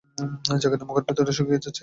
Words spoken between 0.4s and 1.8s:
জাকারিয়ার মুখের ভেতরটা শুকিয়ে যাচ্ছে।